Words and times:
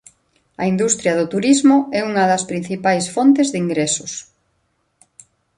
A 0.63 0.65
industria 0.73 1.13
do 1.19 1.25
turismo 1.33 1.77
é 1.99 2.01
unha 2.09 2.25
das 2.31 2.47
principais 2.51 3.05
fontes 3.15 3.47
de 3.49 3.57
ingresos. 3.63 4.13